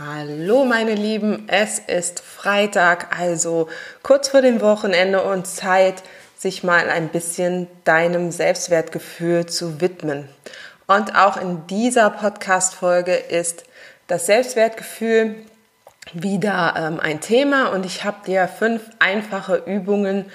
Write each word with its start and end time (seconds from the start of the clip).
Hallo 0.00 0.64
meine 0.64 0.94
Lieben, 0.94 1.48
es 1.48 1.80
ist 1.80 2.20
Freitag, 2.20 3.18
also 3.18 3.68
kurz 4.04 4.28
vor 4.28 4.42
dem 4.42 4.60
Wochenende 4.60 5.24
und 5.24 5.48
Zeit, 5.48 6.04
sich 6.36 6.62
mal 6.62 6.88
ein 6.88 7.08
bisschen 7.08 7.66
deinem 7.82 8.30
Selbstwertgefühl 8.30 9.46
zu 9.46 9.80
widmen. 9.80 10.28
Und 10.86 11.16
auch 11.16 11.36
in 11.36 11.66
dieser 11.66 12.10
Podcast-Folge 12.10 13.12
ist 13.12 13.64
das 14.06 14.26
Selbstwertgefühl 14.26 15.34
wieder 16.12 16.74
ähm, 16.78 17.00
ein 17.00 17.20
Thema 17.20 17.72
und 17.72 17.84
ich 17.84 18.04
habe 18.04 18.18
dir 18.24 18.46
fünf 18.46 18.82
einfache 19.00 19.56
Übungen 19.66 20.26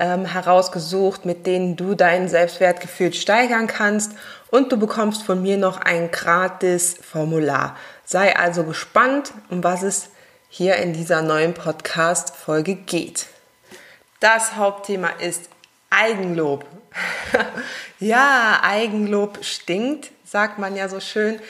ähm, 0.00 0.24
herausgesucht, 0.24 1.24
mit 1.26 1.46
denen 1.46 1.76
du 1.76 1.94
dein 1.94 2.28
Selbstwertgefühl 2.28 3.12
steigern 3.12 3.66
kannst 3.66 4.12
und 4.50 4.72
du 4.72 4.78
bekommst 4.78 5.22
von 5.22 5.40
mir 5.42 5.58
noch 5.58 5.80
ein 5.80 6.10
gratis 6.10 6.96
Formular. 7.00 7.76
Sei 8.04 8.34
also 8.36 8.64
gespannt, 8.64 9.32
um 9.50 9.62
was 9.62 9.82
es 9.82 10.08
hier 10.48 10.76
in 10.76 10.94
dieser 10.94 11.22
neuen 11.22 11.54
Podcast-Folge 11.54 12.74
geht. 12.74 13.26
Das 14.18 14.56
Hauptthema 14.56 15.10
ist 15.20 15.48
Eigenlob. 15.90 16.64
ja, 18.00 18.60
Eigenlob 18.62 19.44
stinkt, 19.44 20.10
sagt 20.24 20.58
man 20.58 20.76
ja 20.76 20.88
so 20.88 20.98
schön. 21.00 21.40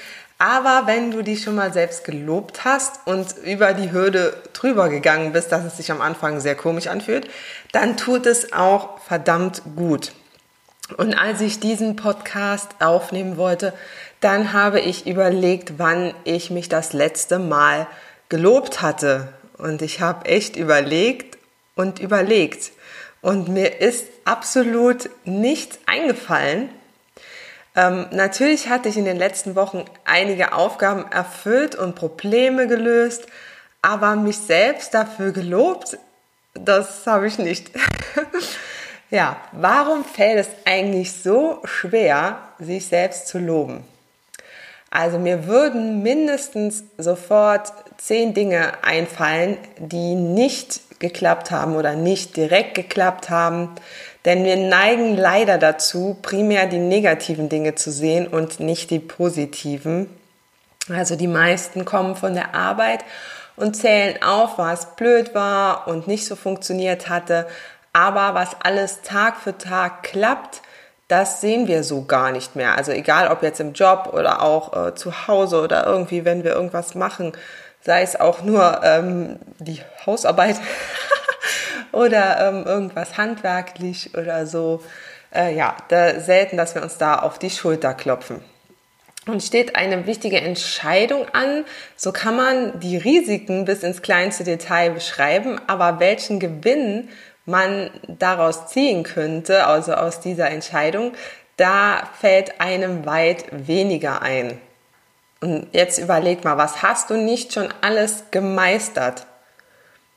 Aber 0.41 0.87
wenn 0.87 1.11
du 1.11 1.23
dich 1.23 1.43
schon 1.43 1.55
mal 1.55 1.71
selbst 1.71 2.03
gelobt 2.03 2.65
hast 2.65 3.07
und 3.07 3.37
über 3.45 3.75
die 3.75 3.93
Hürde 3.93 4.33
drüber 4.55 4.89
gegangen 4.89 5.35
bist, 5.35 5.53
dass 5.53 5.67
es 5.67 5.77
sich 5.77 5.93
am 5.93 6.01
Anfang 6.01 6.41
sehr 6.41 6.55
komisch 6.55 6.87
anfühlt, 6.87 7.29
dann 7.73 7.99
tut 7.99 8.25
es 8.25 8.55
auch 8.55 8.99
verdammt 9.01 9.61
gut. 9.77 10.13
Und 10.97 11.13
als 11.13 11.43
ich 11.43 11.61
diesen 11.61 11.95
Podcast 11.95 12.71
aufnehmen 12.81 13.37
wollte, 13.37 13.75
dann 14.21 14.55
habe 14.55 14.81
ich 14.81 15.07
überlegt, 15.07 15.75
wann 15.77 16.15
ich 16.25 16.51
mich 16.51 16.71
das 16.71 16.95
letzte 16.95 17.39
Mal 17.39 17.87
gelobt 18.31 18.81
hatte. 18.81 19.29
Und 19.59 19.83
ich 19.83 20.01
habe 20.01 20.25
echt 20.25 20.57
überlegt 20.57 21.37
und 21.75 21.99
überlegt. 21.99 22.73
Und 23.21 23.51
mir 23.51 23.83
ist 23.83 24.07
absolut 24.25 25.11
nichts 25.27 25.79
eingefallen. 25.85 26.71
Ähm, 27.77 28.07
natürlich 28.11 28.69
hatte 28.69 28.89
ich 28.89 28.97
in 28.97 29.05
den 29.05 29.17
letzten 29.17 29.55
Wochen 29.55 29.85
einige 30.05 30.53
Aufgaben 30.53 31.11
erfüllt 31.11 31.75
und 31.75 31.95
Probleme 31.95 32.67
gelöst, 32.67 33.27
aber 33.83 34.17
mich 34.17 34.39
selbst 34.39 34.93
dafür 34.95 35.33
gelobt, 35.33 35.99
das 36.55 37.07
habe 37.07 37.29
ich 37.29 37.39
nicht. 37.39 37.71
ja, 39.11 39.37
warum 39.53 40.05
fällt 40.05 40.39
es 40.39 40.49
eigentlich 40.65 41.13
so 41.13 41.61
schwer, 41.65 42.39
sich 42.59 42.87
selbst 42.87 43.29
zu 43.29 43.39
loben? 43.39 43.85
Also 44.91 45.21
mir 45.21 45.47
würden 45.47 46.03
mindestens 46.03 46.83
sofort 46.99 47.73
zehn 47.97 48.35
Dinge 48.35 48.73
einfallen, 48.83 49.57
die 49.79 50.17
nicht 50.17 50.81
geklappt 50.99 51.53
haben 51.53 51.77
oder 51.77 51.95
nicht 51.95 52.37
direkt 52.37 52.75
geklappt 52.75 53.31
haben. 53.31 53.71
Denn 54.25 54.45
wir 54.45 54.57
neigen 54.57 55.17
leider 55.17 55.57
dazu, 55.57 56.19
primär 56.21 56.67
die 56.67 56.79
negativen 56.79 57.49
Dinge 57.49 57.75
zu 57.75 57.91
sehen 57.91 58.27
und 58.27 58.61
nicht 58.61 58.91
die 58.91 58.99
positiven. 58.99 60.11
Also 60.89 61.17
die 61.17 61.29
meisten 61.29 61.85
kommen 61.85 62.17
von 62.17 62.35
der 62.35 62.55
Arbeit 62.55 63.05
und 63.57 63.77
zählen 63.77 64.23
auf, 64.23 64.59
was 64.59 64.97
blöd 64.97 65.35
war 65.35 65.87
und 65.89 66.07
nicht 66.07 66.27
so 66.27 66.37
funktioniert 66.37 67.09
hatte. 67.09 67.47
Aber 67.93 68.35
was 68.35 68.57
alles 68.63 69.03
Tag 69.03 69.37
für 69.37 69.57
Tag 69.57 70.03
klappt, 70.03 70.63
das 71.09 71.41
sehen 71.41 71.67
wir 71.67 71.83
so 71.83 72.05
gar 72.05 72.31
nicht 72.31 72.55
mehr. 72.57 72.77
Also 72.77 72.93
egal 72.93 73.29
ob 73.29 73.43
jetzt 73.43 73.61
im 73.61 73.73
Job 73.73 74.11
oder 74.13 74.43
auch 74.43 74.89
äh, 74.89 74.95
zu 74.95 75.27
Hause 75.27 75.61
oder 75.61 75.87
irgendwie, 75.87 76.25
wenn 76.25 76.45
wir 76.45 76.53
irgendwas 76.53 76.95
machen, 76.95 77.33
sei 77.81 78.03
es 78.03 78.19
auch 78.19 78.43
nur 78.43 78.81
ähm, 78.85 79.39
die 79.59 79.81
Hausarbeit 80.07 80.57
oder 81.93 82.49
ähm, 82.49 82.65
irgendwas 82.65 83.17
handwerklich 83.17 84.11
oder 84.17 84.47
so. 84.47 84.83
Äh, 85.35 85.55
ja, 85.55 85.77
da 85.89 86.21
selten, 86.21 86.57
dass 86.57 86.75
wir 86.75 86.83
uns 86.83 86.99
da 86.99 87.17
auf 87.17 87.39
die 87.39 87.51
Schulter 87.51 87.95
klopfen. 87.95 88.41
Und 89.27 89.43
steht 89.43 89.77
eine 89.77 90.07
wichtige 90.07 90.41
Entscheidung 90.41 91.27
an, 91.33 91.65
so 91.95 92.11
kann 92.11 92.37
man 92.37 92.81
die 92.81 92.97
Risiken 92.97 93.65
bis 93.67 93.83
ins 93.83 94.03
kleinste 94.03 94.45
Detail 94.45 94.91
beschreiben, 94.91 95.61
aber 95.67 96.01
welchen 96.01 96.41
Gewinn 96.41 97.09
man 97.45 97.91
daraus 98.09 98.69
ziehen 98.69 99.03
könnte, 99.03 99.67
also 99.67 99.93
aus 99.93 100.21
dieser 100.21 100.51
Entscheidung, 100.51 101.13
da 101.57 102.09
fällt 102.19 102.61
einem 102.61 103.05
weit 103.05 103.45
weniger 103.51 104.23
ein. 104.23 104.59
Und 105.41 105.69
jetzt 105.73 105.99
überleg 105.99 106.45
mal, 106.45 106.59
was 106.59 106.83
hast 106.83 107.11
du 107.11 107.17
nicht 107.17 107.53
schon 107.53 107.69
alles 107.83 108.25
gemeistert? 108.31 109.27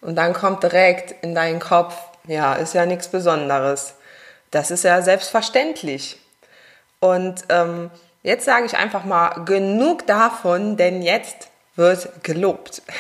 Und 0.04 0.16
dann 0.16 0.34
kommt 0.34 0.64
direkt 0.64 1.24
in 1.24 1.34
deinen 1.34 1.60
Kopf, 1.60 1.96
ja, 2.28 2.54
ist 2.54 2.74
ja 2.74 2.86
nichts 2.86 3.08
Besonderes. 3.08 3.96
Das 4.52 4.70
ist 4.70 4.84
ja 4.84 5.02
selbstverständlich. 5.02 6.20
Und 7.00 7.46
ähm, 7.50 7.90
jetzt 8.22 8.46
sage 8.46 8.66
ich 8.66 8.78
einfach 8.78 9.06
mal 9.06 9.44
genug 9.46 10.06
davon, 10.06 10.78
denn 10.78 11.02
jetzt 11.02 11.50
wird 11.76 12.24
gelobt. 12.24 12.82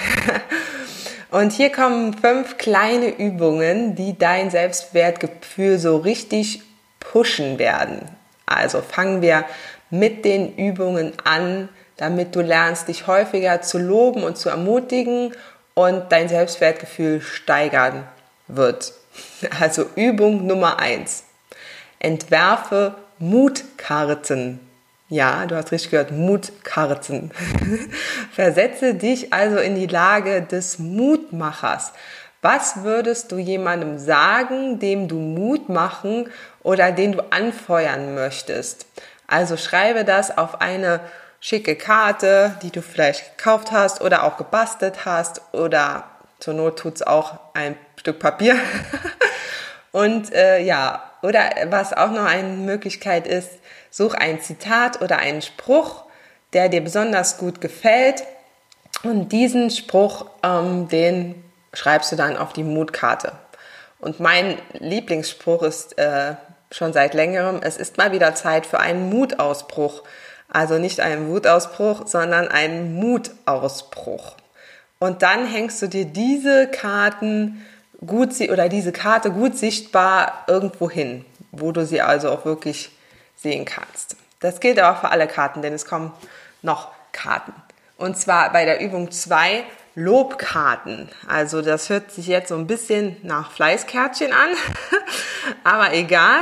Und 1.31 1.51
hier 1.51 1.71
kommen 1.71 2.13
fünf 2.13 2.57
kleine 2.57 3.07
Übungen, 3.07 3.95
die 3.95 4.17
dein 4.17 4.51
Selbstwertgefühl 4.51 5.79
so 5.79 5.97
richtig 5.97 6.61
pushen 6.99 7.57
werden. 7.57 8.07
Also 8.45 8.81
fangen 8.81 9.21
wir 9.21 9.45
mit 9.89 10.25
den 10.25 10.55
Übungen 10.55 11.13
an, 11.23 11.69
damit 11.97 12.35
du 12.35 12.41
lernst, 12.41 12.87
dich 12.87 13.07
häufiger 13.07 13.61
zu 13.61 13.79
loben 13.79 14.23
und 14.23 14.37
zu 14.37 14.49
ermutigen 14.49 15.33
und 15.73 16.11
dein 16.11 16.29
Selbstwertgefühl 16.29 17.21
steigern 17.21 18.03
wird. 18.47 18.93
Also 19.59 19.85
Übung 19.95 20.47
Nummer 20.47 20.79
eins: 20.79 21.25
Entwerfe 21.99 22.95
Mutkarten. 23.19 24.59
Ja, 25.09 25.45
du 25.45 25.55
hast 25.55 25.71
richtig 25.71 25.91
gehört, 25.91 26.11
Mutkarten. 26.11 27.31
Versetze 28.31 28.95
dich 28.95 29.31
also 29.31 29.57
in 29.57 29.75
die 29.75 29.85
Lage 29.85 30.41
des 30.41 30.79
Mutmachers. 30.79 31.93
Was 32.41 32.83
würdest 32.83 33.31
du 33.31 33.37
jemandem 33.37 33.99
sagen, 33.99 34.79
dem 34.79 35.07
du 35.07 35.15
Mut 35.15 35.69
machen 35.69 36.29
oder 36.63 36.91
den 36.91 37.13
du 37.13 37.23
anfeuern 37.31 38.15
möchtest? 38.15 38.85
Also 39.27 39.55
schreibe 39.55 40.03
das 40.03 40.37
auf 40.37 40.59
eine 40.59 40.99
schicke 41.43 41.75
Karte, 41.75 42.57
die 42.61 42.71
du 42.71 42.81
vielleicht 42.81 43.37
gekauft 43.37 43.73
hast 43.73 43.99
oder 43.99 44.23
auch 44.23 44.37
gebastelt 44.37 45.03
hast 45.03 45.41
oder 45.51 46.05
zur 46.39 46.53
Not 46.53 46.79
tut's 46.79 47.01
auch 47.01 47.37
ein 47.53 47.75
Stück 47.97 48.19
Papier. 48.19 48.55
Und 49.91 50.33
äh, 50.33 50.59
ja, 50.63 51.03
oder 51.21 51.41
was 51.65 51.91
auch 51.91 52.11
noch 52.11 52.23
eine 52.23 52.47
Möglichkeit 52.47 53.27
ist, 53.27 53.49
Such 53.91 54.15
ein 54.15 54.41
Zitat 54.41 55.01
oder 55.03 55.19
einen 55.19 55.43
Spruch, 55.43 56.05
der 56.53 56.67
dir 56.67 56.81
besonders 56.81 57.37
gut 57.37 57.61
gefällt 57.61 58.23
und 59.03 59.31
diesen 59.31 59.69
Spruch, 59.69 60.25
ähm, 60.41 60.87
den 60.87 61.43
schreibst 61.73 62.11
du 62.11 62.15
dann 62.15 62.35
auf 62.35 62.53
die 62.53 62.63
Mutkarte. 62.63 63.33
Und 63.99 64.19
mein 64.19 64.57
Lieblingsspruch 64.79 65.61
ist 65.61 65.99
äh, 65.99 66.33
schon 66.71 66.91
seit 66.91 67.13
längerem, 67.13 67.59
es 67.61 67.77
ist 67.77 67.97
mal 67.99 68.11
wieder 68.11 68.33
Zeit 68.33 68.65
für 68.65 68.79
einen 68.79 69.09
Mutausbruch. 69.11 70.01
Also 70.53 70.77
nicht 70.77 70.99
einen 70.99 71.27
Wutausbruch, 71.29 72.07
sondern 72.07 72.47
einen 72.47 72.95
Mutausbruch. 72.95 74.35
Und 74.99 75.21
dann 75.21 75.45
hängst 75.45 75.81
du 75.81 75.87
dir 75.87 76.05
diese 76.05 76.67
Karten 76.67 77.65
gut 78.05 78.39
oder 78.49 78.69
diese 78.69 78.91
Karte 78.91 79.31
gut 79.31 79.57
sichtbar 79.57 80.45
irgendwo 80.47 80.89
hin, 80.89 81.25
wo 81.51 81.71
du 81.71 81.85
sie 81.85 82.01
also 82.01 82.29
auch 82.29 82.45
wirklich 82.45 82.91
sehen 83.35 83.65
kannst. 83.65 84.15
Das 84.39 84.59
gilt 84.59 84.79
aber 84.79 84.97
für 84.97 85.09
alle 85.09 85.27
Karten, 85.27 85.61
denn 85.61 85.73
es 85.73 85.85
kommen 85.85 86.13
noch 86.61 86.89
Karten. 87.11 87.53
Und 87.97 88.17
zwar 88.17 88.51
bei 88.51 88.65
der 88.65 88.79
Übung 88.79 89.11
2 89.11 89.63
Lobkarten. 89.95 91.09
Also 91.27 91.61
das 91.61 91.89
hört 91.89 92.11
sich 92.11 92.27
jetzt 92.27 92.49
so 92.49 92.55
ein 92.55 92.67
bisschen 92.67 93.17
nach 93.23 93.51
Fleißkärtchen 93.51 94.33
an, 94.33 94.49
aber 95.63 95.93
egal. 95.93 96.41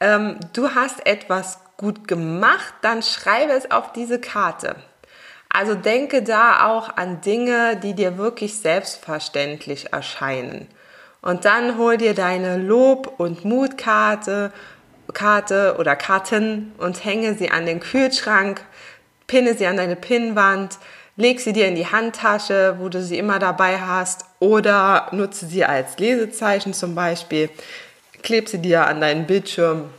Ähm, 0.00 0.38
du 0.52 0.74
hast 0.74 1.06
etwas 1.06 1.58
gut 1.76 2.08
gemacht, 2.08 2.74
dann 2.82 3.02
schreibe 3.02 3.52
es 3.52 3.70
auf 3.70 3.92
diese 3.92 4.20
Karte. 4.20 4.76
Also 5.48 5.74
denke 5.74 6.22
da 6.22 6.66
auch 6.66 6.96
an 6.96 7.20
Dinge, 7.20 7.76
die 7.76 7.94
dir 7.94 8.18
wirklich 8.18 8.58
selbstverständlich 8.58 9.92
erscheinen. 9.92 10.68
Und 11.22 11.44
dann 11.44 11.78
hol 11.78 11.96
dir 11.96 12.14
deine 12.14 12.58
Lob- 12.58 13.14
und 13.18 13.44
Mutkarte 13.44 14.52
Karte 15.12 15.76
oder 15.78 15.96
Karten 15.96 16.72
und 16.78 17.04
hänge 17.04 17.34
sie 17.34 17.50
an 17.50 17.66
den 17.66 17.80
Kühlschrank, 17.80 18.60
pinne 19.26 19.54
sie 19.54 19.66
an 19.66 19.76
deine 19.76 19.96
Pinnwand, 19.96 20.78
leg 21.16 21.40
sie 21.40 21.52
dir 21.52 21.68
in 21.68 21.74
die 21.74 21.86
Handtasche, 21.86 22.76
wo 22.78 22.88
du 22.88 23.02
sie 23.02 23.18
immer 23.18 23.38
dabei 23.38 23.80
hast, 23.80 24.24
oder 24.40 25.08
nutze 25.12 25.46
sie 25.46 25.64
als 25.64 25.98
Lesezeichen 25.98 26.74
zum 26.74 26.94
Beispiel, 26.94 27.48
kleb 28.22 28.48
sie 28.48 28.58
dir 28.58 28.86
an 28.86 29.00
deinen 29.00 29.26
Bildschirm 29.26 29.90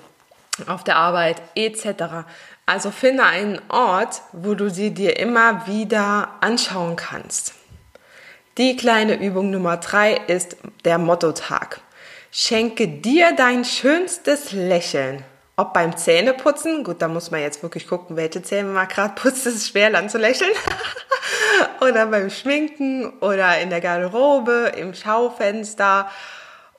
auf 0.65 0.83
der 0.83 0.95
Arbeit 0.95 1.41
etc. 1.55 2.25
Also 2.65 2.91
finde 2.91 3.23
einen 3.23 3.61
Ort, 3.69 4.21
wo 4.31 4.55
du 4.55 4.69
sie 4.69 4.93
dir 4.93 5.19
immer 5.19 5.67
wieder 5.67 6.29
anschauen 6.41 6.95
kannst. 6.95 7.53
Die 8.57 8.75
kleine 8.75 9.15
Übung 9.21 9.51
Nummer 9.51 9.77
drei 9.77 10.13
ist 10.13 10.57
der 10.83 10.97
Mottotag. 10.97 11.79
Schenke 12.31 12.87
dir 12.87 13.33
dein 13.35 13.63
schönstes 13.63 14.51
Lächeln. 14.51 15.23
Ob 15.55 15.73
beim 15.73 15.97
Zähneputzen, 15.97 16.83
gut, 16.83 17.01
da 17.01 17.07
muss 17.07 17.31
man 17.31 17.41
jetzt 17.41 17.63
wirklich 17.63 17.87
gucken, 17.87 18.15
welche 18.15 18.43
Zähne 18.43 18.69
man 18.69 18.87
gerade 18.87 19.15
putzt, 19.15 19.45
das 19.45 19.55
ist 19.55 19.69
schwer 19.69 19.89
dann 19.89 20.09
zu 20.09 20.17
lächeln. 20.17 20.51
oder 21.81 22.05
beim 22.07 22.29
Schminken 22.29 23.11
oder 23.21 23.59
in 23.59 23.69
der 23.69 23.81
Garderobe, 23.81 24.73
im 24.77 24.93
Schaufenster 24.93 26.09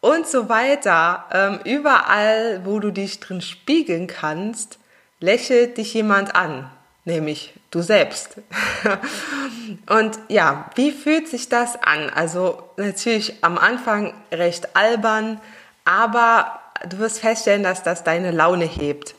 und 0.00 0.26
so 0.26 0.48
weiter. 0.48 1.24
Ähm, 1.32 1.60
überall, 1.64 2.62
wo 2.64 2.78
du 2.78 2.90
dich 2.90 3.20
drin 3.20 3.40
spiegeln 3.40 4.06
kannst, 4.06 4.78
lächelt 5.20 5.78
dich 5.78 5.94
jemand 5.94 6.34
an, 6.34 6.70
nämlich 7.04 7.54
du 7.70 7.82
selbst. 7.82 8.36
und 9.88 10.18
ja, 10.28 10.70
wie 10.74 10.92
fühlt 10.92 11.28
sich 11.28 11.48
das 11.48 11.80
an? 11.82 12.10
Also 12.10 12.62
natürlich 12.76 13.42
am 13.42 13.58
Anfang 13.58 14.14
recht 14.32 14.76
albern, 14.76 15.40
aber 15.84 16.60
du 16.88 16.98
wirst 16.98 17.20
feststellen, 17.20 17.62
dass 17.62 17.82
das 17.82 18.04
deine 18.04 18.30
Laune 18.30 18.64
hebt. 18.64 19.14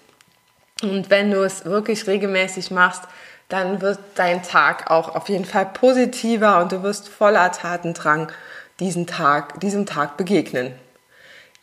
Und 0.82 1.10
wenn 1.10 1.32
du 1.32 1.44
es 1.44 1.66
wirklich 1.66 2.08
regelmäßig 2.08 2.72
machst, 2.72 3.04
dann 3.50 3.82
wird 3.82 4.00
dein 4.16 4.44
Tag 4.44 4.90
auch 4.92 5.16
auf 5.16 5.28
jeden 5.28 5.46
Fall 5.46 5.66
positiver 5.66 6.62
und 6.62 6.72
du 6.72 6.84
wirst 6.84 7.10
voller 7.10 7.52
Tatendrang 7.52 8.32
diesen 8.80 9.08
Tag, 9.08 9.60
diesem 9.60 9.86
Tag 9.86 10.18
begegnen. 10.18 10.74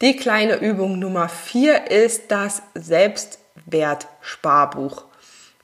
Die 0.02 0.16
kleine 0.16 0.56
Übung 0.56 0.98
Nummer 0.98 1.28
vier 1.28 1.90
ist 1.90 2.30
das 2.30 2.62
Selbstwertsparbuch. 2.74 5.04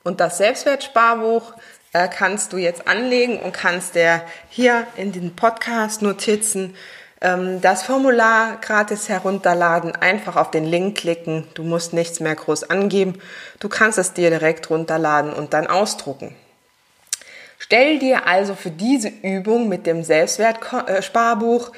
Und 0.02 0.20
das 0.20 0.38
Selbstwertsparbuch 0.38 1.52
äh, 1.92 2.08
kannst 2.08 2.54
du 2.54 2.56
jetzt 2.56 2.88
anlegen 2.88 3.38
und 3.38 3.52
kannst 3.52 3.94
dir 3.94 4.22
hier 4.48 4.86
in 4.96 5.12
den 5.12 5.36
Podcast-Notizen 5.36 6.74
ähm, 7.20 7.60
das 7.60 7.82
Formular 7.82 8.56
gratis 8.60 9.08
herunterladen, 9.08 9.94
einfach 9.94 10.36
auf 10.36 10.50
den 10.50 10.64
Link 10.64 10.96
klicken. 10.96 11.46
Du 11.54 11.62
musst 11.62 11.92
nichts 11.92 12.20
mehr 12.20 12.34
groß 12.34 12.70
angeben. 12.70 13.20
Du 13.60 13.68
kannst 13.68 13.98
es 13.98 14.14
dir 14.14 14.30
direkt 14.30 14.70
runterladen 14.70 15.32
und 15.32 15.52
dann 15.52 15.66
ausdrucken. 15.66 16.34
Stell 17.64 18.00
dir 18.00 18.26
also 18.26 18.56
für 18.56 18.72
diese 18.72 19.08
Übung 19.08 19.68
mit 19.68 19.86
dem 19.86 20.02
Selbstwertsparbuch 20.02 21.70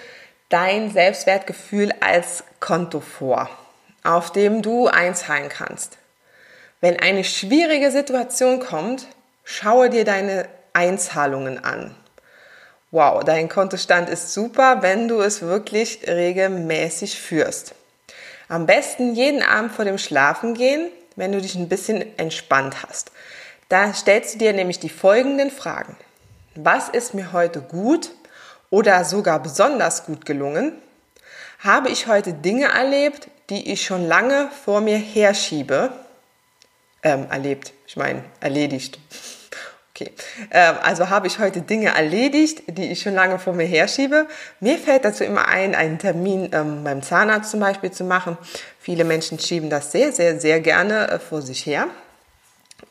dein 0.48 0.90
Selbstwertgefühl 0.90 1.92
als 2.00 2.42
Konto 2.58 3.00
vor, 3.00 3.50
auf 4.02 4.32
dem 4.32 4.62
du 4.62 4.86
einzahlen 4.86 5.50
kannst. 5.50 5.98
Wenn 6.80 6.98
eine 6.98 7.22
schwierige 7.22 7.90
Situation 7.90 8.60
kommt, 8.60 9.08
schaue 9.44 9.90
dir 9.90 10.06
deine 10.06 10.48
Einzahlungen 10.72 11.62
an. 11.62 11.94
Wow, 12.90 13.22
dein 13.22 13.50
Kontostand 13.50 14.08
ist 14.08 14.32
super, 14.32 14.80
wenn 14.80 15.06
du 15.06 15.20
es 15.20 15.42
wirklich 15.42 16.00
regelmäßig 16.06 17.20
führst. 17.20 17.74
Am 18.48 18.64
besten 18.64 19.14
jeden 19.14 19.42
Abend 19.42 19.72
vor 19.72 19.84
dem 19.84 19.98
Schlafengehen, 19.98 20.88
wenn 21.14 21.32
du 21.32 21.42
dich 21.42 21.56
ein 21.56 21.68
bisschen 21.68 22.18
entspannt 22.18 22.76
hast. 22.88 23.10
Da 23.68 23.92
stellst 23.94 24.34
du 24.34 24.38
dir 24.38 24.52
nämlich 24.52 24.78
die 24.78 24.88
folgenden 24.88 25.50
Fragen. 25.50 25.96
Was 26.54 26.88
ist 26.88 27.14
mir 27.14 27.32
heute 27.32 27.60
gut 27.60 28.10
oder 28.70 29.04
sogar 29.04 29.40
besonders 29.40 30.04
gut 30.04 30.26
gelungen? 30.26 30.72
Habe 31.58 31.88
ich 31.88 32.06
heute 32.06 32.32
Dinge 32.32 32.66
erlebt, 32.66 33.28
die 33.50 33.72
ich 33.72 33.84
schon 33.84 34.06
lange 34.06 34.48
vor 34.64 34.80
mir 34.80 34.98
herschiebe? 34.98 35.92
ähm, 37.04 37.26
erlebt. 37.30 37.72
Ich 37.86 37.96
meine, 37.96 38.24
erledigt. 38.40 38.98
Okay, 39.94 40.10
ähm, 40.50 40.74
also 40.82 41.08
habe 41.08 41.28
ich 41.28 41.38
heute 41.38 41.60
Dinge 41.60 41.94
erledigt, 41.94 42.62
die 42.66 42.90
ich 42.90 43.02
schon 43.02 43.14
lange 43.14 43.38
vor 43.38 43.52
mir 43.52 43.66
herschiebe. 43.66 44.26
Mir 44.58 44.76
fällt 44.78 45.04
dazu 45.04 45.22
immer 45.22 45.46
ein, 45.46 45.76
einen 45.76 46.00
Termin 46.00 46.50
ähm, 46.52 46.82
beim 46.82 47.00
Zahnarzt 47.02 47.52
zum 47.52 47.60
Beispiel 47.60 47.92
zu 47.92 48.02
machen. 48.02 48.36
Viele 48.80 49.04
Menschen 49.04 49.38
schieben 49.38 49.70
das 49.70 49.92
sehr, 49.92 50.10
sehr, 50.10 50.40
sehr 50.40 50.58
gerne 50.60 51.08
äh, 51.08 51.18
vor 51.20 51.42
sich 51.42 51.64
her. 51.64 51.86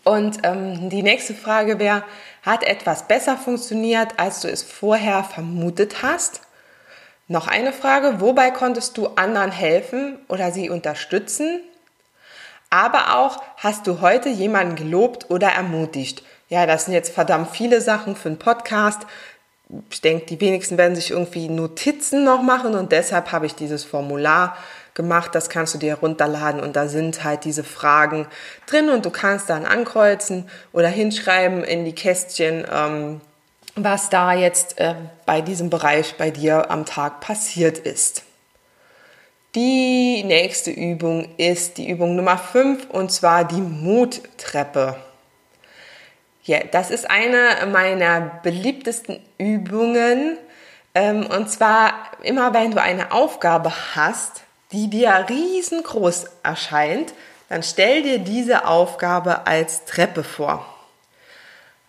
Und 0.04 0.40
ähm, 0.44 0.90
die 0.90 1.04
nächste 1.04 1.34
Frage 1.34 1.80
wäre, 1.80 2.04
hat 2.42 2.63
etwas 2.63 3.07
besser 3.07 3.38
funktioniert, 3.38 4.13
als 4.18 4.42
du 4.42 4.50
es 4.50 4.63
vorher 4.63 5.24
vermutet 5.24 6.04
hast? 6.04 6.42
Noch 7.28 7.48
eine 7.48 7.72
Frage, 7.72 8.19
wobei 8.19 8.51
konntest 8.51 8.98
du 8.98 9.07
anderen 9.16 9.51
helfen 9.51 10.19
oder 10.28 10.51
sie 10.51 10.69
unterstützen? 10.69 11.62
aber 12.74 13.19
auch, 13.19 13.38
hast 13.57 13.86
du 13.86 14.01
heute 14.01 14.30
jemanden 14.30 14.75
gelobt 14.75 15.30
oder 15.30 15.50
ermutigt? 15.50 16.24
Ja, 16.50 16.66
das 16.66 16.86
sind 16.86 16.95
jetzt 16.95 17.13
verdammt 17.13 17.51
viele 17.51 17.81
Sachen 17.81 18.16
für 18.16 18.30
einen 18.30 18.40
Podcast. 18.40 19.01
Ich 19.92 20.01
denke, 20.01 20.25
die 20.25 20.42
wenigsten 20.42 20.75
werden 20.80 20.95
sich 20.95 21.12
irgendwie 21.12 21.50
Notizen 21.50 22.24
noch 22.24 22.42
machen 22.42 22.74
und 22.74 22.92
deshalb 22.92 23.31
habe 23.31 23.45
ich 23.45 23.54
dieses 23.54 23.84
Formular 23.84 24.57
gemacht. 24.94 25.36
Das 25.36 25.50
kannst 25.50 25.74
du 25.74 25.78
dir 25.78 25.95
runterladen 25.95 26.62
und 26.62 26.75
da 26.75 26.88
sind 26.88 27.24
halt 27.24 27.44
diese 27.45 27.63
Fragen 27.63 28.28
drin 28.66 28.90
und 28.90 29.06
du 29.06 29.10
kannst 29.10 29.50
dann 29.50 29.66
ankreuzen 29.66 30.50
oder 30.72 30.88
hinschreiben 30.88 31.63
in 31.63 31.86
die 31.86 31.95
Kästchen, 31.95 32.66
ähm, 32.72 33.22
was 33.75 34.10
da 34.10 34.34
jetzt 34.34 34.80
äh, 34.80 34.95
bei 35.25 35.42
diesem 35.42 35.69
Bereich 35.69 36.16
bei 36.18 36.31
dir 36.31 36.69
am 36.69 36.86
Tag 36.86 37.22
passiert 37.22 37.80
ist. 37.80 38.24
Die 39.56 40.24
nächste 40.24 40.72
Übung 40.72 41.30
ist 41.38 41.78
die 41.78 41.88
Übung 41.90 42.16
Nummer 42.16 42.38
5 42.38 42.90
und 42.90 43.12
zwar 43.12 43.45
die 43.45 43.62
Muttreppe. 43.62 44.95
Ja, 46.44 46.60
das 46.72 46.90
ist 46.90 47.10
eine 47.10 47.66
meiner 47.72 48.40
beliebtesten 48.42 49.19
Übungen. 49.38 50.38
Ähm, 50.95 51.25
und 51.25 51.50
zwar 51.50 51.94
immer, 52.24 52.54
wenn 52.54 52.71
du 52.71 52.81
eine 52.81 53.12
Aufgabe 53.12 53.71
hast, 53.95 54.42
die 54.73 54.89
dir 54.89 55.25
riesengroß 55.30 56.25
erscheint, 56.44 57.13
dann 57.49 57.63
stell 57.63 58.03
dir 58.03 58.19
diese 58.19 58.68
Aufgabe 58.68 59.47
als 59.47 59.85
Treppe 59.85 60.23
vor. 60.23 60.65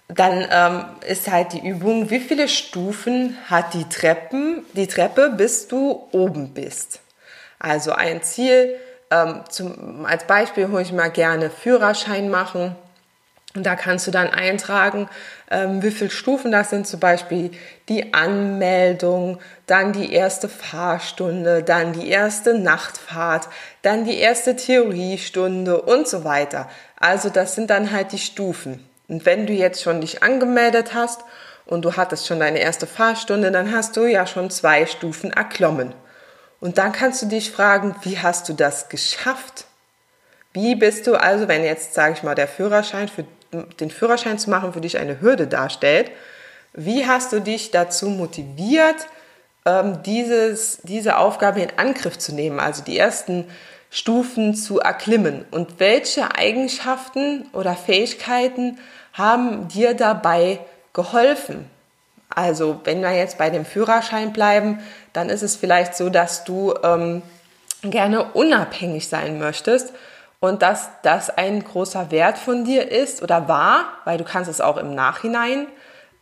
Dann 0.08 0.46
ähm, 0.50 0.84
ist 1.08 1.30
halt 1.30 1.54
die 1.54 1.66
Übung, 1.66 2.10
wie 2.10 2.20
viele 2.20 2.46
Stufen 2.46 3.38
hat 3.48 3.72
die 3.72 3.88
Treppen, 3.88 4.64
die 4.74 4.86
Treppe, 4.86 5.30
bis 5.30 5.66
du 5.66 6.06
oben 6.12 6.52
bist. 6.52 7.00
Also 7.58 7.92
ein 7.92 8.22
Ziel, 8.22 8.76
ähm, 9.10 9.40
zum, 9.48 10.04
als 10.04 10.24
Beispiel 10.24 10.68
hole 10.68 10.82
ich 10.82 10.92
mal 10.92 11.10
gerne 11.10 11.48
Führerschein 11.48 12.28
machen. 12.28 12.76
Und 13.56 13.66
da 13.66 13.76
kannst 13.76 14.06
du 14.08 14.10
dann 14.10 14.30
eintragen, 14.30 15.08
ähm, 15.48 15.80
wie 15.80 15.92
viele 15.92 16.10
Stufen 16.10 16.50
das 16.50 16.70
sind, 16.70 16.88
zum 16.88 16.98
Beispiel 16.98 17.52
die 17.88 18.12
Anmeldung, 18.12 19.38
dann 19.66 19.92
die 19.92 20.12
erste 20.12 20.48
Fahrstunde, 20.48 21.62
dann 21.62 21.92
die 21.92 22.08
erste 22.08 22.58
Nachtfahrt, 22.58 23.48
dann 23.82 24.04
die 24.04 24.18
erste 24.18 24.56
Theoriestunde 24.56 25.80
und 25.80 26.08
so 26.08 26.24
weiter. 26.24 26.68
Also 26.98 27.28
das 27.28 27.54
sind 27.54 27.70
dann 27.70 27.92
halt 27.92 28.10
die 28.10 28.18
Stufen. 28.18 28.84
Und 29.06 29.24
wenn 29.24 29.46
du 29.46 29.52
jetzt 29.52 29.82
schon 29.82 30.00
dich 30.00 30.24
angemeldet 30.24 30.92
hast 30.92 31.20
und 31.64 31.84
du 31.84 31.96
hattest 31.96 32.26
schon 32.26 32.40
deine 32.40 32.58
erste 32.58 32.88
Fahrstunde, 32.88 33.52
dann 33.52 33.70
hast 33.70 33.96
du 33.96 34.06
ja 34.06 34.26
schon 34.26 34.50
zwei 34.50 34.86
Stufen 34.86 35.32
erklommen. 35.32 35.94
Und 36.60 36.78
dann 36.78 36.90
kannst 36.90 37.22
du 37.22 37.26
dich 37.26 37.52
fragen, 37.52 37.94
wie 38.02 38.18
hast 38.18 38.48
du 38.48 38.52
das 38.54 38.88
geschafft? 38.88 39.66
Wie 40.54 40.74
bist 40.74 41.06
du 41.06 41.14
also, 41.14 41.46
wenn 41.46 41.62
jetzt, 41.64 41.94
sage 41.94 42.14
ich 42.14 42.22
mal, 42.22 42.34
der 42.34 42.48
Führerschein 42.48 43.08
für 43.08 43.24
den 43.80 43.90
Führerschein 43.90 44.38
zu 44.38 44.50
machen 44.50 44.72
für 44.72 44.80
dich 44.80 44.98
eine 44.98 45.20
Hürde 45.20 45.46
darstellt, 45.46 46.10
wie 46.72 47.06
hast 47.06 47.32
du 47.32 47.40
dich 47.40 47.70
dazu 47.70 48.08
motiviert, 48.08 48.96
ähm, 49.64 50.02
dieses, 50.02 50.80
diese 50.82 51.18
Aufgabe 51.18 51.60
in 51.60 51.70
Angriff 51.76 52.18
zu 52.18 52.34
nehmen, 52.34 52.58
also 52.58 52.82
die 52.82 52.98
ersten 52.98 53.46
Stufen 53.90 54.54
zu 54.54 54.80
erklimmen? 54.80 55.44
Und 55.50 55.78
welche 55.78 56.34
Eigenschaften 56.34 57.46
oder 57.52 57.74
Fähigkeiten 57.76 58.78
haben 59.12 59.68
dir 59.68 59.94
dabei 59.94 60.58
geholfen? 60.92 61.70
Also 62.28 62.80
wenn 62.84 63.00
wir 63.00 63.12
jetzt 63.12 63.38
bei 63.38 63.50
dem 63.50 63.64
Führerschein 63.64 64.32
bleiben, 64.32 64.80
dann 65.12 65.28
ist 65.28 65.42
es 65.42 65.54
vielleicht 65.54 65.94
so, 65.94 66.10
dass 66.10 66.42
du 66.42 66.74
ähm, 66.82 67.22
gerne 67.82 68.24
unabhängig 68.32 69.08
sein 69.08 69.38
möchtest 69.38 69.92
und 70.44 70.62
dass 70.62 70.90
das 71.02 71.30
ein 71.30 71.64
großer 71.64 72.10
Wert 72.10 72.38
von 72.38 72.64
dir 72.64 72.90
ist 72.90 73.22
oder 73.22 73.48
war, 73.48 73.84
weil 74.04 74.18
du 74.18 74.24
kannst 74.24 74.50
es 74.50 74.60
auch 74.60 74.76
im 74.76 74.94
Nachhinein 74.94 75.66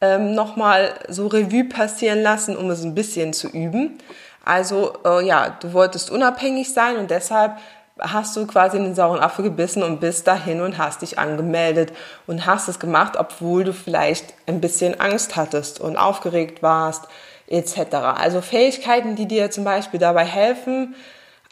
ähm, 0.01 0.35
nochmal 0.35 0.95
so 1.09 1.27
Revue 1.27 1.65
passieren 1.65 2.23
lassen, 2.23 2.57
um 2.57 2.71
es 2.71 2.85
ein 2.85 2.95
bisschen 2.95 3.33
zu 3.33 3.49
üben. 3.49 3.99
Also 4.45 4.95
äh, 5.05 5.27
ja, 5.27 5.57
du 5.61 5.73
wolltest 5.73 6.11
unabhängig 6.11 6.73
sein 6.73 6.97
und 6.97 7.11
deshalb 7.11 7.57
hast 7.99 8.37
du 8.37 8.47
quasi 8.47 8.77
in 8.77 8.85
den 8.85 8.95
sauren 8.95 9.21
Apfel 9.21 9.45
gebissen 9.45 9.83
und 9.83 10.01
bist 10.01 10.27
dahin 10.27 10.61
und 10.61 10.79
hast 10.79 11.03
dich 11.03 11.19
angemeldet 11.19 11.93
und 12.27 12.47
hast 12.47 12.69
es 12.69 12.79
gemacht, 12.79 13.15
obwohl 13.19 13.65
du 13.65 13.73
vielleicht 13.73 14.35
ein 14.47 14.61
bisschen 14.61 15.01
Angst 15.01 15.37
hattest 15.37 15.81
und 15.81 15.97
aufgeregt 15.97 16.63
warst 16.63 17.07
etc. 17.49 17.95
Also 18.17 18.41
Fähigkeiten, 18.41 19.15
die 19.15 19.27
dir 19.27 19.51
zum 19.51 19.65
Beispiel 19.65 20.01
dabei 20.01 20.25
helfen, 20.25 20.95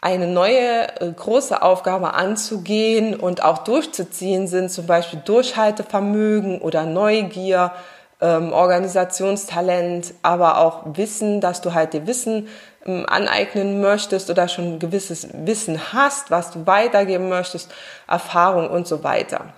eine 0.01 0.27
neue 0.27 0.99
äh, 0.99 1.11
große 1.11 1.61
Aufgabe 1.61 2.15
anzugehen 2.15 3.15
und 3.15 3.43
auch 3.43 3.59
durchzuziehen, 3.59 4.47
sind 4.47 4.71
zum 4.71 4.87
Beispiel 4.87 5.21
Durchhaltevermögen 5.23 6.59
oder 6.59 6.85
Neugier, 6.87 7.71
ähm, 8.19 8.51
Organisationstalent, 8.51 10.15
aber 10.23 10.57
auch 10.57 10.81
Wissen, 10.97 11.39
dass 11.39 11.61
du 11.61 11.73
halt 11.73 11.93
dir 11.93 12.07
Wissen 12.07 12.47
ähm, 12.85 13.05
aneignen 13.07 13.79
möchtest 13.79 14.31
oder 14.31 14.47
schon 14.47 14.73
ein 14.73 14.79
gewisses 14.79 15.27
Wissen 15.33 15.93
hast, 15.93 16.31
was 16.31 16.49
du 16.49 16.65
weitergeben 16.65 17.29
möchtest, 17.29 17.71
Erfahrung 18.07 18.69
und 18.69 18.87
so 18.87 19.03
weiter. 19.03 19.53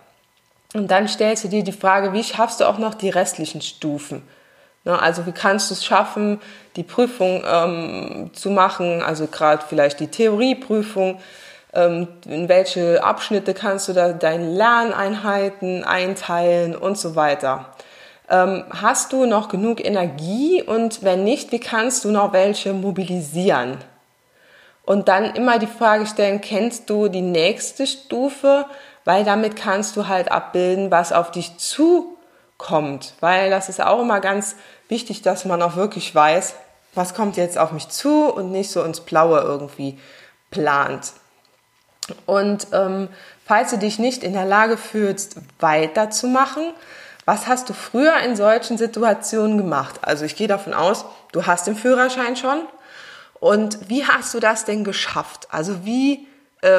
Und 0.74 0.92
dann 0.92 1.08
stellst 1.08 1.46
du 1.46 1.48
dir 1.48 1.64
die 1.64 1.72
Frage, 1.72 2.12
wie 2.14 2.24
schaffst 2.24 2.60
du 2.60 2.68
auch 2.68 2.80
noch 2.80 2.96
die 2.96 3.10
restlichen 3.10 3.62
Stufen? 3.62 4.24
Ne, 4.86 5.02
also 5.02 5.26
wie 5.26 5.32
kannst 5.32 5.70
du 5.70 5.76
es 5.76 5.86
schaffen, 5.86 6.42
die 6.76 6.84
Prüfung 6.84 7.44
ähm, 7.46 8.32
zu 8.34 8.50
machen, 8.50 9.02
also 9.02 9.28
gerade 9.28 9.64
vielleicht 9.68 10.00
die 10.02 10.08
Theorieprüfung, 10.08 11.20
ähm, 11.74 12.08
in 12.26 12.50
welche 12.50 13.04
Abschnitte 13.04 13.54
kannst 13.54 13.88
du 13.88 13.94
da 13.94 14.12
deine 14.12 14.50
Lerneinheiten 14.50 15.86
einteilen 15.86 16.76
und 16.76 16.98
so 16.98 17.16
weiter. 17.16 17.74
Ähm, 18.30 18.66
hast 18.70 19.14
du 19.14 19.26
noch 19.26 19.48
genug 19.48 19.84
Energie 19.84 20.62
und 20.62 21.02
wenn 21.04 21.24
nicht, 21.24 21.52
wie 21.52 21.60
kannst 21.60 22.04
du 22.04 22.12
noch 22.12 22.34
welche 22.34 22.74
mobilisieren? 22.74 23.78
Und 24.86 25.08
dann 25.08 25.34
immer 25.36 25.60
die 25.60 25.68
Frage 25.68 26.06
stellen, 26.06 26.42
kennst 26.42 26.90
du 26.90 27.08
die 27.08 27.22
nächste 27.22 27.88
Stufe? 27.88 28.66
Weil 29.06 29.24
damit 29.24 29.56
kannst 29.56 29.96
du 29.96 30.08
halt 30.08 30.32
abbilden, 30.32 30.92
was 30.92 31.14
auf 31.14 31.32
dich 31.32 31.58
zukommt. 32.64 33.14
Weil 33.20 33.50
das 33.50 33.70
ist 33.70 33.82
auch 33.82 34.02
immer 34.02 34.20
ganz 34.20 34.56
wichtig, 34.90 35.22
dass 35.22 35.46
man 35.46 35.62
auch 35.62 35.76
wirklich 35.76 36.14
weiß, 36.14 36.56
was 36.96 37.14
kommt 37.14 37.38
jetzt 37.38 37.58
auf 37.58 37.72
mich 37.72 37.90
zu 37.90 38.26
und 38.26 38.52
nicht 38.52 38.72
so 38.72 38.84
ins 38.84 39.02
Blaue 39.02 39.40
irgendwie 39.40 40.00
plant. 40.52 41.14
Und 42.26 42.68
ähm, 42.72 43.08
falls 43.46 43.72
du 43.72 43.78
dich 43.78 43.98
nicht 43.98 44.24
in 44.24 44.34
der 44.34 44.46
Lage 44.46 44.78
fühlst, 44.78 45.38
weiterzumachen, 45.60 46.74
was 47.26 47.48
hast 47.48 47.70
du 47.70 47.74
früher 47.74 48.18
in 48.18 48.36
solchen 48.36 48.78
Situationen 48.78 49.58
gemacht? 49.58 49.96
Also 50.02 50.26
ich 50.26 50.36
gehe 50.36 50.50
davon 50.50 50.74
aus, 50.74 51.06
du 51.32 51.46
hast 51.46 51.68
den 51.68 51.76
Führerschein 51.76 52.36
schon. 52.36 52.62
Und 53.40 53.90
wie 53.90 54.06
hast 54.06 54.34
du 54.34 54.40
das 54.40 54.66
denn 54.66 54.84
geschafft? 54.84 55.48
Also 55.50 55.86
wie, 55.86 56.28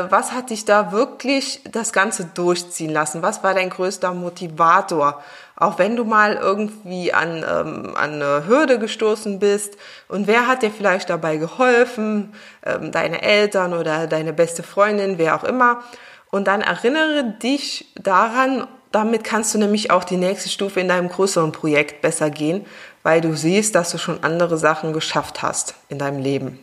was 0.09 0.33
hat 0.33 0.51
dich 0.51 0.65
da 0.65 0.93
wirklich 0.93 1.61
das 1.71 1.93
Ganze 1.93 2.25
durchziehen 2.25 2.91
lassen? 2.91 3.23
Was 3.23 3.43
war 3.43 3.55
dein 3.55 3.71
größter 3.71 4.15
Motivator? 4.15 5.23
Auch 5.57 5.79
wenn 5.79 5.95
du 5.95 6.05
mal 6.05 6.35
irgendwie 6.35 7.13
an, 7.13 7.45
ähm, 7.49 7.95
an 7.95 8.15
eine 8.15 8.47
Hürde 8.47 8.79
gestoßen 8.79 9.39
bist 9.39 9.77
und 10.09 10.27
wer 10.27 10.47
hat 10.47 10.63
dir 10.63 10.71
vielleicht 10.71 11.11
dabei 11.11 11.37
geholfen? 11.37 12.35
Ähm, 12.65 12.91
deine 12.91 13.23
Eltern 13.23 13.73
oder 13.73 14.07
deine 14.07 14.33
beste 14.33 14.63
Freundin, 14.63 15.19
wer 15.19 15.37
auch 15.37 15.45
immer. 15.45 15.83
Und 16.31 16.49
dann 16.49 16.63
erinnere 16.63 17.35
dich 17.41 17.93
daran, 17.95 18.67
damit 18.91 19.23
kannst 19.23 19.55
du 19.55 19.59
nämlich 19.59 19.91
auch 19.91 20.05
die 20.05 20.17
nächste 20.17 20.49
Stufe 20.49 20.81
in 20.81 20.89
deinem 20.89 21.09
größeren 21.09 21.53
Projekt 21.53 22.01
besser 22.01 22.31
gehen, 22.31 22.65
weil 23.03 23.21
du 23.21 23.37
siehst, 23.37 23.75
dass 23.75 23.91
du 23.91 23.99
schon 23.99 24.25
andere 24.25 24.57
Sachen 24.57 24.93
geschafft 24.93 25.43
hast 25.43 25.75
in 25.89 25.99
deinem 25.99 26.21
Leben. 26.21 26.59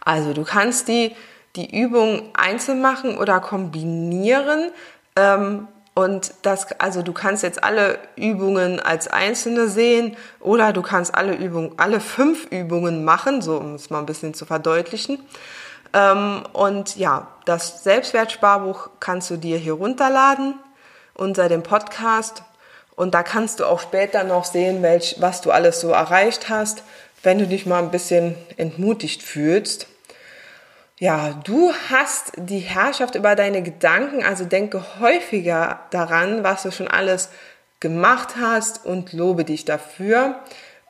Also 0.00 0.32
du 0.32 0.44
kannst 0.44 0.88
die, 0.88 1.14
die 1.56 1.80
Übung 1.80 2.30
einzeln 2.34 2.80
machen 2.80 3.18
oder 3.18 3.40
kombinieren. 3.40 4.70
Ähm, 5.16 5.68
und 5.94 6.32
das, 6.42 6.72
also 6.80 7.02
du 7.02 7.12
kannst 7.12 7.42
jetzt 7.42 7.62
alle 7.64 7.98
Übungen 8.16 8.80
als 8.80 9.08
einzelne 9.08 9.68
sehen 9.68 10.16
oder 10.38 10.72
du 10.72 10.82
kannst 10.82 11.14
alle 11.14 11.34
Übungen, 11.34 11.72
alle 11.76 12.00
fünf 12.00 12.46
Übungen 12.50 13.04
machen, 13.04 13.42
so 13.42 13.56
um 13.58 13.74
es 13.74 13.90
mal 13.90 13.98
ein 13.98 14.06
bisschen 14.06 14.32
zu 14.32 14.46
verdeutlichen. 14.46 15.18
Ähm, 15.92 16.44
und 16.52 16.96
ja, 16.96 17.28
das 17.44 17.82
Selbstwertsparbuch 17.82 18.90
kannst 19.00 19.30
du 19.30 19.36
dir 19.36 19.58
hier 19.58 19.74
runterladen 19.74 20.54
unter 21.14 21.48
dem 21.48 21.62
Podcast. 21.62 22.44
Und 22.94 23.14
da 23.14 23.22
kannst 23.22 23.60
du 23.60 23.64
auch 23.64 23.80
später 23.80 24.24
noch 24.24 24.44
sehen, 24.44 24.82
welch, 24.82 25.16
was 25.20 25.40
du 25.40 25.50
alles 25.50 25.80
so 25.80 25.88
erreicht 25.88 26.48
hast, 26.48 26.82
wenn 27.22 27.38
du 27.38 27.46
dich 27.46 27.66
mal 27.66 27.82
ein 27.82 27.90
bisschen 27.90 28.36
entmutigt 28.56 29.22
fühlst. 29.22 29.86
Ja, 31.00 31.32
du 31.44 31.72
hast 31.88 32.32
die 32.36 32.58
Herrschaft 32.58 33.14
über 33.14 33.34
deine 33.34 33.62
Gedanken, 33.62 34.22
also 34.22 34.44
denke 34.44 34.84
häufiger 35.00 35.80
daran, 35.90 36.44
was 36.44 36.62
du 36.62 36.70
schon 36.70 36.88
alles 36.88 37.30
gemacht 37.80 38.34
hast 38.38 38.84
und 38.84 39.14
lobe 39.14 39.46
dich 39.46 39.64
dafür 39.64 40.34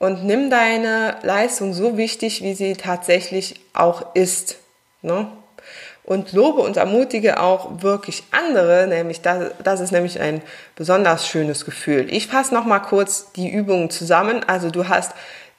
und 0.00 0.24
nimm 0.24 0.50
deine 0.50 1.14
Leistung 1.22 1.72
so 1.72 1.96
wichtig, 1.96 2.42
wie 2.42 2.54
sie 2.54 2.72
tatsächlich 2.72 3.60
auch 3.72 4.16
ist. 4.16 4.56
Ne? 5.02 5.28
Und 6.02 6.32
lobe 6.32 6.62
und 6.62 6.76
ermutige 6.76 7.38
auch 7.38 7.80
wirklich 7.80 8.24
andere, 8.32 8.88
nämlich 8.88 9.20
das, 9.20 9.52
das 9.62 9.78
ist 9.78 9.92
nämlich 9.92 10.18
ein 10.18 10.42
besonders 10.74 11.28
schönes 11.28 11.64
Gefühl. 11.64 12.12
Ich 12.12 12.26
fasse 12.26 12.52
nochmal 12.52 12.82
kurz 12.82 13.30
die 13.30 13.48
Übungen 13.48 13.90
zusammen. 13.90 14.42
Also 14.44 14.72
du 14.72 14.88
hast 14.88 15.12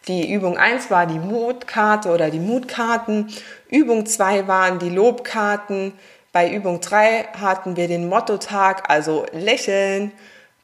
die 0.08 0.32
Übung 0.34 0.58
1 0.58 0.90
war 0.90 1.06
die 1.06 1.20
Mutkarte 1.20 2.10
oder 2.10 2.32
die 2.32 2.40
Mutkarten. 2.40 3.32
Übung 3.70 4.06
2 4.06 4.48
waren 4.48 4.80
die 4.80 4.90
Lobkarten. 4.90 5.94
Bei 6.32 6.50
Übung 6.50 6.82
3 6.82 7.30
hatten 7.40 7.76
wir 7.76 7.88
den 7.88 8.10
Mottotag, 8.10 8.90
also 8.90 9.26
lächeln. 9.32 10.12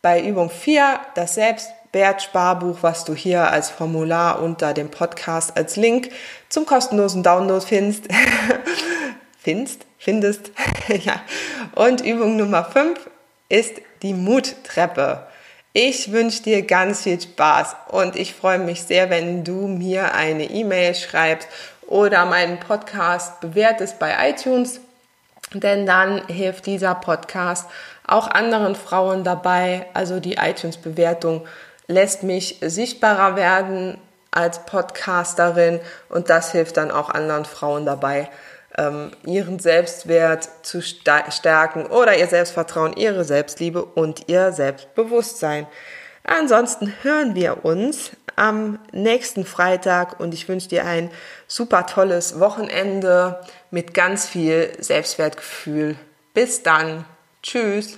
Bei 0.01 0.21
Übung 0.21 0.49
4 0.49 0.99
das 1.13 1.35
Selbstwertsparbuch, 1.35 2.77
was 2.81 3.05
du 3.05 3.13
hier 3.13 3.51
als 3.51 3.69
Formular 3.69 4.41
unter 4.41 4.73
dem 4.73 4.89
Podcast 4.89 5.55
als 5.55 5.75
Link 5.75 6.09
zum 6.49 6.65
kostenlosen 6.65 7.21
Download 7.21 7.63
findest. 7.63 8.05
findest, 9.39 9.85
findest. 9.99 10.51
ja. 10.87 11.21
Und 11.75 12.01
Übung 12.01 12.37
Nummer 12.37 12.65
5 12.65 12.99
ist 13.49 13.73
die 14.01 14.13
Muttreppe. 14.13 15.27
Ich 15.79 16.11
wünsche 16.11 16.41
dir 16.41 16.65
ganz 16.65 17.03
viel 17.03 17.21
Spaß 17.21 17.75
und 17.89 18.15
ich 18.15 18.33
freue 18.33 18.57
mich 18.57 18.81
sehr, 18.81 19.11
wenn 19.11 19.43
du 19.43 19.67
mir 19.67 20.15
eine 20.15 20.45
E-Mail 20.45 20.95
schreibst 20.95 21.47
oder 21.85 22.25
meinen 22.25 22.59
Podcast 22.59 23.39
bewertest 23.41 23.99
bei 23.99 24.31
iTunes, 24.31 24.79
denn 25.53 25.85
dann 25.85 26.25
hilft 26.29 26.65
dieser 26.65 26.95
Podcast 26.95 27.67
auch 28.07 28.27
anderen 28.27 28.73
Frauen 28.73 29.23
dabei. 29.23 29.85
Also 29.93 30.19
die 30.19 30.37
iTunes-Bewertung 30.37 31.45
lässt 31.85 32.23
mich 32.23 32.57
sichtbarer 32.59 33.35
werden 33.35 33.99
als 34.31 34.65
Podcasterin 34.65 35.79
und 36.09 36.31
das 36.31 36.53
hilft 36.53 36.77
dann 36.77 36.89
auch 36.89 37.11
anderen 37.11 37.45
Frauen 37.45 37.85
dabei, 37.85 38.31
ähm, 38.77 39.11
ihren 39.25 39.59
Selbstwert 39.59 40.47
zu 40.61 40.81
stärken 40.81 41.85
oder 41.87 42.17
ihr 42.17 42.27
Selbstvertrauen, 42.27 42.93
ihre 42.93 43.23
Selbstliebe 43.23 43.83
und 43.83 44.27
ihr 44.27 44.51
Selbstbewusstsein. 44.51 45.67
Ansonsten 46.23 46.93
hören 47.03 47.35
wir 47.35 47.65
uns 47.65 48.11
am 48.35 48.79
nächsten 48.91 49.45
Freitag 49.45 50.19
und 50.19 50.33
ich 50.33 50.47
wünsche 50.47 50.69
dir 50.69 50.85
ein 50.85 51.09
super 51.47 51.85
tolles 51.87 52.39
Wochenende 52.39 53.41
mit 53.71 53.93
ganz 53.93 54.27
viel 54.27 54.71
Selbstwertgefühl. 54.79 55.95
Bis 56.33 56.63
dann. 56.63 57.05
Tschüss. 57.41 57.97